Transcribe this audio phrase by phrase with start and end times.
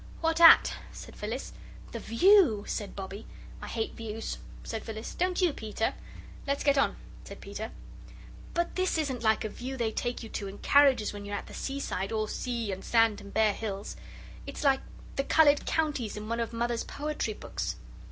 [0.19, 1.53] "What at?" said Phyllis.
[1.91, 3.27] "The view," said Bobbie.
[3.61, 5.93] "I hate views," said Phyllis, "don't you, Peter?"
[6.47, 7.69] "Let's get on," said Peter.
[8.55, 11.45] "But this isn't like a view they take you to in carriages when you're at
[11.45, 13.95] the seaside, all sea and sand and bare hills.
[14.47, 14.81] It's like
[15.17, 17.75] the 'coloured counties' in one of Mother's poetry books."